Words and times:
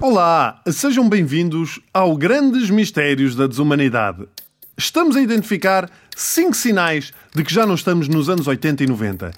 Olá, 0.00 0.62
sejam 0.68 1.08
bem-vindos 1.08 1.80
ao 1.92 2.16
Grandes 2.16 2.70
Mistérios 2.70 3.34
da 3.34 3.46
Desumanidade. 3.46 4.28
Estamos 4.76 5.16
a 5.16 5.20
identificar 5.20 5.90
cinco 6.16 6.54
sinais 6.54 7.12
de 7.34 7.42
que 7.42 7.52
já 7.52 7.66
não 7.66 7.74
estamos 7.74 8.06
nos 8.06 8.28
anos 8.28 8.46
80 8.46 8.84
e 8.84 8.86
90. 8.86 9.32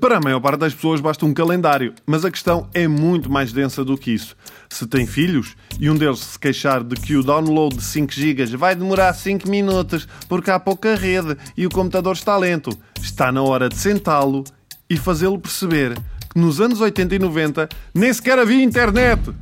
Para 0.00 0.16
a 0.16 0.20
maior 0.20 0.40
parte 0.40 0.60
das 0.60 0.74
pessoas 0.74 1.00
basta 1.00 1.26
um 1.26 1.34
calendário, 1.34 1.94
mas 2.06 2.24
a 2.24 2.30
questão 2.30 2.68
é 2.72 2.88
muito 2.88 3.30
mais 3.30 3.52
densa 3.52 3.84
do 3.84 3.96
que 3.96 4.10
isso. 4.10 4.34
Se 4.70 4.86
tem 4.86 5.06
filhos 5.06 5.54
e 5.78 5.90
um 5.90 5.96
deles 5.96 6.20
se 6.20 6.38
queixar 6.38 6.82
de 6.82 6.96
que 6.96 7.16
o 7.16 7.22
download 7.22 7.76
de 7.76 7.84
5 7.84 8.12
GB 8.12 8.56
vai 8.56 8.74
demorar 8.74 9.12
5 9.12 9.48
minutos 9.48 10.08
porque 10.28 10.50
há 10.50 10.58
pouca 10.58 10.94
rede 10.94 11.36
e 11.56 11.66
o 11.66 11.70
computador 11.70 12.14
está 12.14 12.36
lento, 12.36 12.70
está 13.00 13.30
na 13.30 13.42
hora 13.42 13.68
de 13.68 13.76
sentá-lo 13.76 14.44
e 14.90 14.96
fazê-lo 14.96 15.38
perceber 15.38 15.94
que 16.32 16.38
nos 16.38 16.60
anos 16.60 16.80
80 16.80 17.14
e 17.14 17.18
90 17.18 17.68
nem 17.94 18.12
sequer 18.12 18.38
havia 18.38 18.62
internet. 18.62 19.32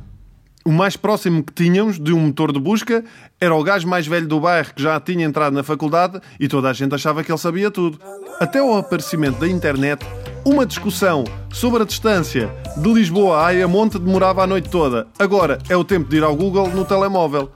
O 0.65 0.71
mais 0.71 0.97
próximo 0.97 1.41
que 1.41 1.53
tínhamos 1.53 1.97
de 1.97 2.11
um 2.11 2.19
motor 2.19 2.51
de 2.51 2.59
busca 2.59 3.03
era 3.39 3.55
o 3.55 3.63
gajo 3.63 3.87
mais 3.87 4.05
velho 4.05 4.27
do 4.27 4.39
bairro 4.39 4.73
que 4.75 4.83
já 4.83 4.99
tinha 4.99 5.25
entrado 5.25 5.53
na 5.53 5.63
faculdade 5.63 6.19
e 6.37 6.47
toda 6.49 6.69
a 6.69 6.73
gente 6.73 6.93
achava 6.93 7.23
que 7.23 7.31
ele 7.31 7.37
sabia 7.37 7.71
tudo. 7.71 7.97
Até 8.37 8.61
o 8.61 8.75
aparecimento 8.75 9.39
da 9.39 9.47
internet, 9.47 10.05
uma 10.43 10.65
discussão 10.65 11.23
sobre 11.53 11.83
a 11.83 11.85
distância 11.85 12.51
de 12.75 12.93
Lisboa 12.93 13.37
a 13.37 13.47
Ayamonte 13.47 13.97
demorava 13.97 14.43
a 14.43 14.47
noite 14.47 14.69
toda. 14.69 15.07
Agora 15.17 15.57
é 15.69 15.77
o 15.77 15.85
tempo 15.85 16.09
de 16.09 16.17
ir 16.17 16.23
ao 16.23 16.35
Google 16.35 16.67
no 16.69 16.83
telemóvel. 16.83 17.49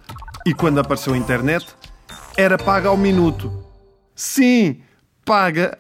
E 0.46 0.54
quando 0.54 0.80
apareceu 0.80 1.14
a 1.14 1.18
internet, 1.18 1.68
era 2.38 2.58
paga 2.58 2.88
ao 2.88 2.96
minuto. 2.96 3.52
Sim, 4.16 4.80
paga 5.26 5.78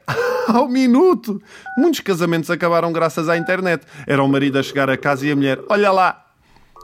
ao 0.57 0.67
minuto. 0.67 1.41
Muitos 1.77 2.01
casamentos 2.01 2.49
acabaram 2.49 2.91
graças 2.91 3.29
à 3.29 3.37
internet. 3.37 3.85
Era 4.05 4.23
o 4.23 4.27
marido 4.27 4.59
a 4.59 4.63
chegar 4.63 4.89
a 4.89 4.98
casa 4.98 5.26
e 5.26 5.31
a 5.31 5.35
mulher: 5.35 5.59
Olha 5.70 5.91
lá, 5.91 6.26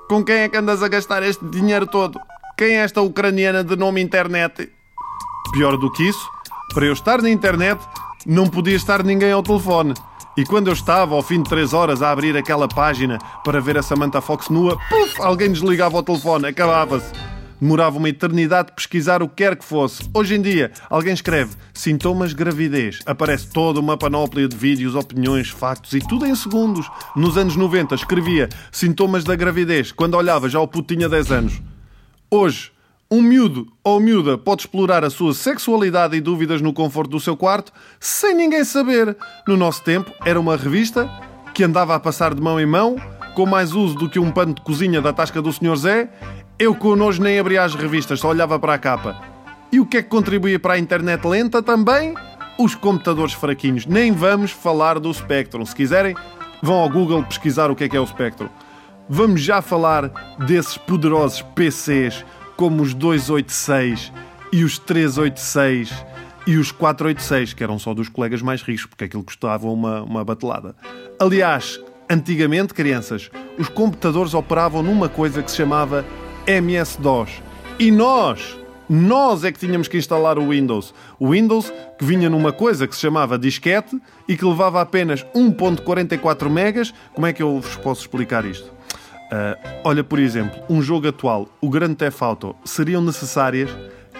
com 0.08 0.24
quem 0.24 0.38
é 0.38 0.50
que 0.50 0.58
andas 0.58 0.82
a 0.82 0.88
gastar 0.88 1.24
este 1.24 1.44
dinheiro 1.46 1.86
todo? 1.86 2.20
Quem 2.58 2.78
é 2.78 2.84
esta 2.84 3.02
ucraniana 3.02 3.64
de 3.64 3.76
nome 3.76 4.02
internet? 4.02 4.70
Pior 5.54 5.78
do 5.78 5.92
que 5.92 6.08
isso, 6.08 6.30
para 6.74 6.86
eu 6.86 6.94
estar 6.94 7.22
na 7.22 7.30
internet, 7.30 7.80
não 8.26 8.48
podia 8.48 8.76
estar 8.76 9.04
ninguém 9.04 9.32
ao 9.32 9.44
telefone. 9.44 9.94
E 10.36 10.46
quando 10.46 10.68
eu 10.68 10.74
estava, 10.74 11.16
ao 11.16 11.24
fim 11.24 11.42
de 11.42 11.50
três 11.50 11.74
horas, 11.74 12.02
a 12.02 12.12
abrir 12.12 12.38
aquela 12.38 12.68
página 12.68 13.18
para 13.44 13.60
ver 13.60 13.78
a 13.78 13.82
Samantha 13.82 14.22
Fox 14.22 14.50
nua, 14.50 14.78
puf, 14.90 15.20
alguém 15.22 15.52
desligava 15.52 15.98
o 15.98 16.04
telefone, 16.04 16.48
acabava-se. 16.48 17.12
Demorava 17.60 17.98
uma 17.98 18.10
eternidade 18.10 18.68
de 18.68 18.76
pesquisar 18.76 19.24
o 19.24 19.28
que 19.28 19.36
quer 19.36 19.56
que 19.56 19.66
fosse. 19.66 20.08
Hoje 20.14 20.36
em 20.36 20.42
dia, 20.42 20.72
alguém 20.90 21.14
escreve 21.14 21.56
sintomas 21.74 22.30
de 22.30 22.36
gravidez. 22.36 23.00
Aparece 23.06 23.48
toda 23.48 23.80
uma 23.80 23.98
panóplia 23.98 24.48
de 24.48 24.56
vídeos, 24.56 24.94
opiniões, 24.94 25.50
factos 25.50 25.94
e 25.94 26.00
tudo 26.00 26.26
em 26.26 26.36
segundos. 26.36 26.90
Nos 27.16 27.38
anos 27.38 27.56
90 27.56 27.96
escrevia 27.96 28.48
sintomas 28.72 29.24
da 29.24 29.36
gravidez. 29.36 29.92
Quando 29.92 30.16
olhava, 30.16 30.48
já 30.48 30.60
o 30.60 30.68
puto 30.68 30.96
tinha 30.96 31.10
10 31.10 31.32
anos. 31.32 31.62
Hoje, 32.30 32.72
um 33.10 33.22
miúdo 33.22 33.72
ou 33.84 34.00
miúda 34.02 34.38
pode 34.38 34.64
explorar 34.64 35.04
a 35.04 35.10
sua 35.10 35.34
sexualidade 35.34 36.16
e 36.18 36.22
dúvidas 36.22 36.62
no 36.62 36.74
conforto 36.74 37.12
do 37.12 37.20
seu 37.20 37.38
quarto 37.38 37.72
sem 38.00 38.36
ninguém 38.36 38.64
saber. 38.66 39.16
No 39.48 39.56
nosso 39.56 39.82
tempo, 39.84 40.12
era 40.26 40.40
uma 40.40 40.58
revista 40.58 41.10
que 41.54 41.64
andava 41.64 41.96
a 41.96 42.00
passar 42.00 42.36
de 42.36 42.42
mão 42.42 42.60
em 42.60 42.66
mão, 42.66 42.98
com 43.38 43.46
mais 43.46 43.72
uso 43.72 43.94
do 43.94 44.10
que 44.10 44.18
um 44.18 44.32
pano 44.32 44.56
de 44.56 44.62
cozinha 44.62 45.00
da 45.00 45.14
tasca 45.14 45.40
do 45.44 45.54
Sr. 45.54 45.76
Zé, 45.76 46.10
eu 46.58 46.74
connosco 46.74 47.24
nem 47.24 47.38
abria 47.38 47.62
as 47.62 47.76
revistas, 47.76 48.20
só 48.20 48.30
olhava 48.30 48.58
para 48.58 48.74
a 48.74 48.80
capa. 48.80 49.22
E 49.72 49.80
o 49.80 49.86
que 49.86 49.98
é 49.98 50.02
que 50.02 50.10
contribuía 50.10 50.60
para 50.60 50.74
a 50.74 50.80
internet 50.80 51.24
lenta 51.24 51.62
também? 51.62 52.16
Os 52.58 52.74
computadores 52.74 53.34
fraquinhos. 53.34 53.86
Nem 53.86 54.12
vamos 54.12 54.50
falar 54.50 55.00
do 55.00 55.14
Spectrum. 55.14 55.64
Se 55.68 55.76
quiserem, 55.76 56.16
vão 56.64 56.78
ao 56.78 56.90
Google 56.90 57.24
pesquisar 57.26 57.70
o 57.70 57.76
que 57.76 57.84
é 57.84 57.90
que 57.90 57.96
é 57.96 58.00
o 58.00 58.08
Spectrum. 58.08 58.50
Vamos 59.08 59.42
já 59.42 59.62
falar 59.62 60.10
desses 60.48 60.76
poderosos 60.76 61.44
PCs 61.54 62.26
como 62.56 62.82
os 62.82 62.96
286 62.96 64.12
e 64.52 64.64
os 64.64 64.80
386 64.80 65.94
e 66.48 66.58
os 66.58 66.72
486, 66.72 67.54
que 67.54 67.64
eram 67.64 67.78
só 67.78 67.94
dos 67.94 68.10
colegas 68.10 68.42
mais 68.42 68.64
ricos, 68.64 68.88
porque 68.88 69.04
aquilo 69.04 69.24
custava 69.24 69.68
uma, 69.68 70.02
uma 70.02 70.26
batelada. 70.26 70.76
Aliás, 71.20 71.80
antigamente, 72.10 72.74
crianças, 72.74 73.30
os 73.58 73.70
computadores 73.70 74.34
operavam 74.34 74.82
numa 74.82 75.10
coisa 75.10 75.42
que 75.44 75.52
se 75.52 75.58
chamava 75.58 76.06
MS-DOS. 76.46 77.42
E 77.80 77.92
nós, 77.92 78.58
nós 78.90 79.44
é 79.44 79.52
que 79.52 79.60
tínhamos 79.60 79.88
que 79.88 79.98
instalar 79.98 80.40
o 80.40 80.50
Windows. 80.50 80.94
O 81.20 81.32
Windows 81.32 81.72
que 81.98 82.06
vinha 82.06 82.30
numa 82.30 82.52
coisa 82.52 82.88
que 82.88 82.96
se 82.96 83.02
chamava 83.02 83.38
disquete 83.38 84.00
e 84.28 84.38
que 84.38 84.46
levava 84.46 84.82
apenas 84.82 85.26
1.44 85.36 86.50
megas. 86.50 86.94
Como 87.14 87.28
é 87.28 87.34
que 87.34 87.44
eu 87.44 87.60
vos 87.60 87.76
posso 87.76 88.02
explicar 88.02 88.46
isto? 88.46 88.68
Uh, 89.28 89.82
olha, 89.84 90.04
por 90.04 90.20
exemplo, 90.20 90.58
um 90.70 90.82
jogo 90.82 91.10
atual, 91.10 91.50
o 91.60 91.70
Grand 91.70 91.94
Theft 91.96 92.22
Auto, 92.22 92.56
seriam 92.64 93.02
necessárias 93.02 93.70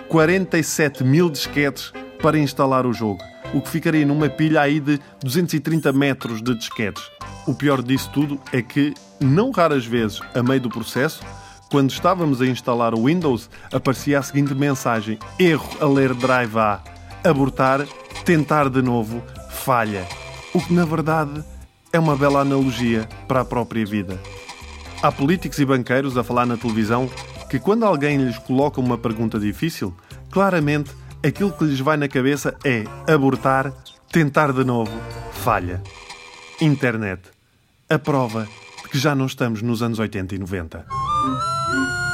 47 0.10 1.02
mil 1.04 1.30
disquetes 1.30 1.94
para 2.22 2.38
instalar 2.38 2.86
o 2.86 2.92
jogo, 2.92 3.24
o 3.54 3.62
que 3.62 3.70
ficaria 3.70 4.06
numa 4.06 4.28
pilha 4.28 4.60
aí 4.60 4.82
de 4.82 5.00
230 5.24 5.94
metros 5.94 6.42
de 6.42 6.54
disquetes. 6.54 7.04
O 7.48 7.56
pior 7.56 7.82
disso 7.82 8.12
tudo 8.14 8.38
é 8.52 8.62
que, 8.62 8.94
não 9.22 9.52
raras 9.52 9.86
vezes, 9.86 10.20
a 10.36 10.44
meio 10.44 10.60
do 10.60 10.70
processo, 10.70 11.24
quando 11.72 11.90
estávamos 11.90 12.42
a 12.42 12.46
instalar 12.46 12.94
o 12.94 13.06
Windows, 13.06 13.50
aparecia 13.74 14.20
a 14.20 14.22
seguinte 14.22 14.54
mensagem: 14.54 15.18
Erro 15.40 15.70
a 15.80 15.86
ler 15.86 16.14
Drive 16.14 16.58
A. 16.58 16.82
Abortar, 17.24 17.88
tentar 18.26 18.70
de 18.70 18.82
novo, 18.82 19.24
falha. 19.50 20.06
O 20.54 20.60
que 20.60 20.74
na 20.74 20.84
verdade 20.84 21.42
é 21.94 21.98
uma 21.98 22.18
bela 22.18 22.42
analogia 22.42 23.08
para 23.30 23.42
a 23.42 23.46
própria 23.46 23.86
vida. 23.86 24.20
Há 25.02 25.10
políticos 25.10 25.58
e 25.60 25.66
banqueiros 25.66 26.18
a 26.18 26.24
falar 26.26 26.46
na 26.46 26.58
televisão 26.58 27.10
que, 27.50 27.60
quando 27.60 27.86
alguém 27.86 28.18
lhes 28.18 28.38
coloca 28.40 28.82
uma 28.82 28.98
pergunta 28.98 29.40
difícil, 29.40 29.96
claramente 30.30 30.92
aquilo 31.26 31.54
que 31.54 31.64
lhes 31.64 31.80
vai 31.80 31.96
na 31.96 32.10
cabeça 32.10 32.56
é 32.66 32.84
abortar, 33.10 33.72
tentar 34.12 34.52
de 34.52 34.66
novo, 34.66 34.92
falha. 35.32 35.82
Internet. 36.60 37.37
A 37.90 37.98
prova 37.98 38.48
de 38.84 38.90
que 38.90 39.00
já 39.00 39.16
não 39.16 39.26
estamos 39.26 39.62
nos 39.62 39.82
anos 39.82 39.98
80 39.98 40.36
e 40.36 40.40
90. 40.40 40.86
Música 40.90 42.07